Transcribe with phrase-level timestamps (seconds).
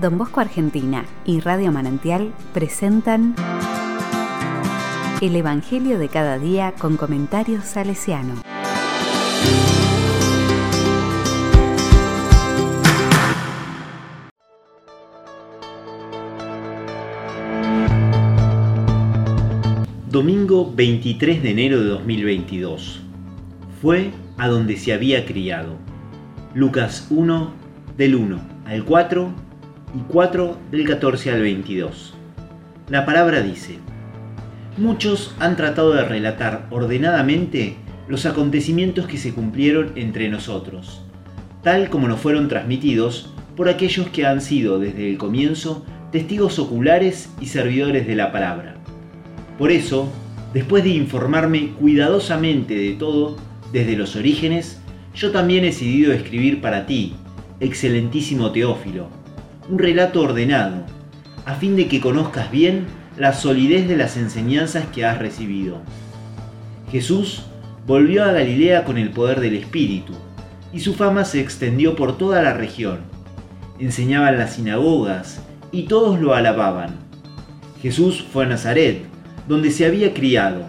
[0.00, 3.34] Don Bosco Argentina y Radio Manantial presentan
[5.20, 8.36] El Evangelio de cada día con comentarios salesiano.
[20.08, 23.02] Domingo 23 de enero de 2022.
[23.82, 25.76] Fue a donde se había criado.
[26.54, 27.52] Lucas 1
[27.98, 29.51] del 1 al 4
[29.94, 32.14] y 4 del 14 al 22.
[32.88, 33.78] La palabra dice,
[34.76, 37.76] Muchos han tratado de relatar ordenadamente
[38.08, 41.02] los acontecimientos que se cumplieron entre nosotros,
[41.62, 47.30] tal como nos fueron transmitidos por aquellos que han sido desde el comienzo testigos oculares
[47.40, 48.76] y servidores de la palabra.
[49.58, 50.10] Por eso,
[50.54, 53.36] después de informarme cuidadosamente de todo
[53.72, 54.80] desde los orígenes,
[55.14, 57.14] yo también he decidido escribir para ti,
[57.60, 59.08] excelentísimo Teófilo,
[59.72, 60.84] un relato ordenado,
[61.46, 62.84] a fin de que conozcas bien
[63.16, 65.78] la solidez de las enseñanzas que has recibido.
[66.90, 67.44] Jesús
[67.86, 70.12] volvió a Galilea con el poder del Espíritu,
[70.74, 72.98] y su fama se extendió por toda la región.
[73.78, 76.96] Enseñaba en las sinagogas, y todos lo alababan.
[77.80, 79.06] Jesús fue a Nazaret,
[79.48, 80.66] donde se había criado.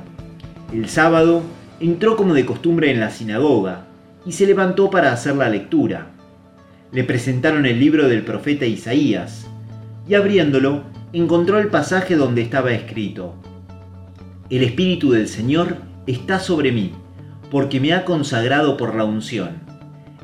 [0.72, 1.42] El sábado
[1.82, 3.86] entró como de costumbre en la sinagoga,
[4.26, 6.14] y se levantó para hacer la lectura
[6.94, 9.48] le presentaron el libro del profeta Isaías,
[10.08, 13.36] y abriéndolo, encontró el pasaje donde estaba escrito,
[14.50, 16.92] El Espíritu del Señor está sobre mí,
[17.50, 19.62] porque me ha consagrado por la unción.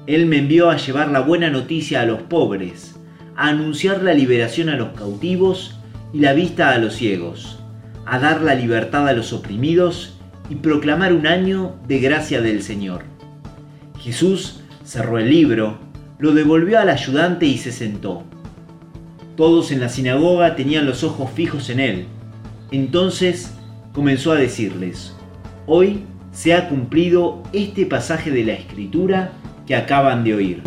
[0.05, 2.99] Él me envió a llevar la buena noticia a los pobres,
[3.35, 5.79] a anunciar la liberación a los cautivos
[6.13, 7.59] y la vista a los ciegos,
[8.05, 13.03] a dar la libertad a los oprimidos y proclamar un año de gracia del Señor.
[13.99, 15.88] Jesús cerró el libro,
[16.19, 18.23] lo devolvió al ayudante y se sentó.
[19.37, 22.07] Todos en la sinagoga tenían los ojos fijos en él.
[22.71, 23.53] Entonces
[23.93, 25.15] comenzó a decirles,
[25.65, 26.03] hoy
[26.33, 29.31] se ha cumplido este pasaje de la escritura
[29.65, 30.61] que acaban de oír.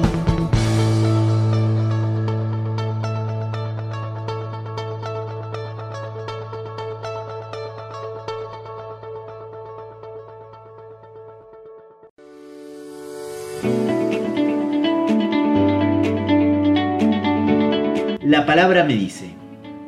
[18.33, 19.27] La palabra me dice.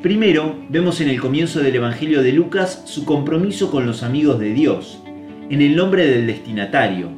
[0.03, 4.53] Primero, vemos en el comienzo del Evangelio de Lucas su compromiso con los amigos de
[4.53, 5.01] Dios,
[5.49, 7.09] en el nombre del destinatario,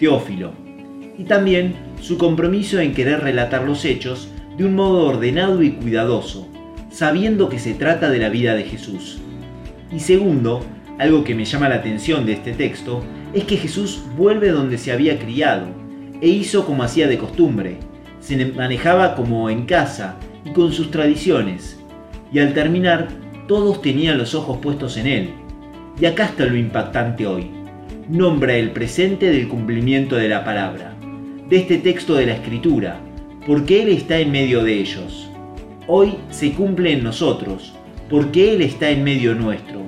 [0.00, 0.50] Teófilo,
[1.16, 4.28] y también su compromiso en querer relatar los hechos
[4.58, 6.48] de un modo ordenado y cuidadoso,
[6.90, 9.20] sabiendo que se trata de la vida de Jesús.
[9.92, 10.66] Y segundo,
[10.98, 14.90] algo que me llama la atención de este texto, es que Jesús vuelve donde se
[14.90, 15.68] había criado,
[16.20, 17.76] e hizo como hacía de costumbre,
[18.18, 21.78] se manejaba como en casa, y con sus tradiciones,
[22.32, 23.08] y al terminar
[23.46, 25.30] todos tenían los ojos puestos en él.
[26.00, 27.50] Y acá está lo impactante hoy.
[28.08, 30.94] Nombra el presente del cumplimiento de la palabra,
[31.48, 32.98] de este texto de la escritura,
[33.46, 35.28] porque Él está en medio de ellos.
[35.86, 37.74] Hoy se cumple en nosotros,
[38.08, 39.82] porque Él está en medio nuestro.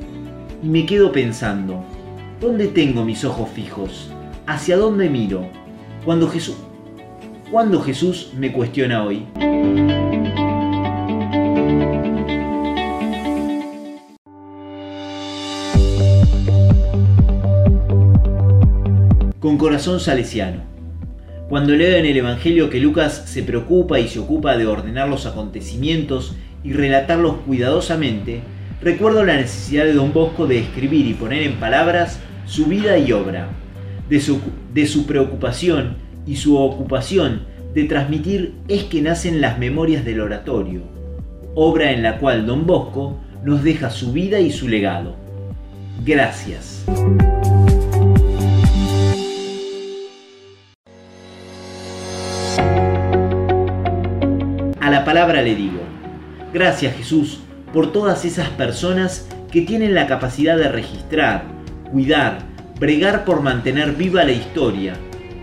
[0.63, 1.85] Y me quedo pensando,
[2.41, 4.11] ¿dónde tengo mis ojos fijos?
[4.47, 5.47] ¿Hacia dónde miro?
[6.05, 6.57] Cuando Jesús,
[7.51, 9.25] cuando Jesús me cuestiona hoy.
[19.45, 20.63] Con corazón salesiano.
[21.51, 25.27] Cuando leo en el Evangelio que Lucas se preocupa y se ocupa de ordenar los
[25.27, 28.41] acontecimientos y relatarlos cuidadosamente,
[28.81, 33.13] recuerdo la necesidad de don Bosco de escribir y poner en palabras su vida y
[33.13, 33.51] obra,
[34.09, 34.41] de su,
[34.73, 37.43] de su preocupación y su ocupación
[37.75, 40.81] de transmitir es que nacen las memorias del oratorio,
[41.55, 45.17] obra en la cual don Bosco nos deja su vida y su legado.
[46.03, 46.87] Gracias.
[55.15, 55.79] Palabra le digo,
[56.53, 57.39] gracias Jesús
[57.73, 61.45] por todas esas personas que tienen la capacidad de registrar,
[61.93, 62.39] cuidar,
[62.81, 64.95] bregar por mantener viva la historia,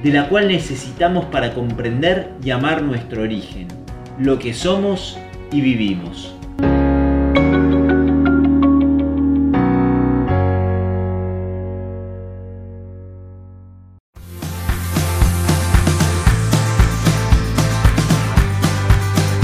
[0.03, 3.69] de la cual necesitamos para comprender y amar nuestro origen,
[4.19, 5.17] lo que somos
[5.53, 6.35] y vivimos.